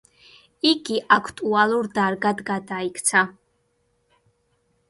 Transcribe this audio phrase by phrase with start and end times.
[0.69, 3.23] იგი აქტუალურ დარგად გადაიქცა.